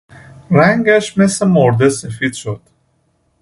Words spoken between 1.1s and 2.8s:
مثل مرده سفید شد.